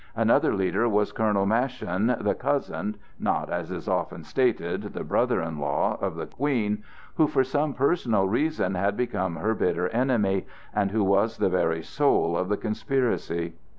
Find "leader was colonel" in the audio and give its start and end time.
0.55-1.45